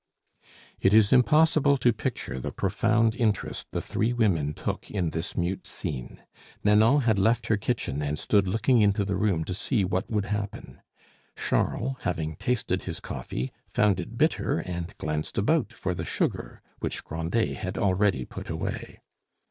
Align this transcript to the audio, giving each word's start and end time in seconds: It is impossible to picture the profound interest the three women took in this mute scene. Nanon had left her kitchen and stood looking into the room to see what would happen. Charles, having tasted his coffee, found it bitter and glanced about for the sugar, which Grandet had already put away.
It 0.79 0.95
is 0.95 1.13
impossible 1.13 1.77
to 1.77 1.93
picture 1.93 2.39
the 2.39 2.51
profound 2.51 3.13
interest 3.13 3.67
the 3.69 3.83
three 3.83 4.13
women 4.13 4.51
took 4.55 4.89
in 4.89 5.11
this 5.11 5.37
mute 5.37 5.67
scene. 5.67 6.23
Nanon 6.63 7.01
had 7.01 7.19
left 7.19 7.45
her 7.49 7.57
kitchen 7.57 8.01
and 8.01 8.17
stood 8.17 8.47
looking 8.47 8.81
into 8.81 9.05
the 9.05 9.15
room 9.15 9.43
to 9.43 9.53
see 9.53 9.85
what 9.85 10.09
would 10.09 10.25
happen. 10.25 10.81
Charles, 11.35 11.97
having 11.99 12.35
tasted 12.37 12.81
his 12.85 12.99
coffee, 12.99 13.51
found 13.69 13.99
it 13.99 14.17
bitter 14.17 14.57
and 14.57 14.97
glanced 14.97 15.37
about 15.37 15.71
for 15.71 15.93
the 15.93 16.03
sugar, 16.03 16.63
which 16.79 17.03
Grandet 17.03 17.57
had 17.57 17.77
already 17.77 18.25
put 18.25 18.49
away. 18.49 19.01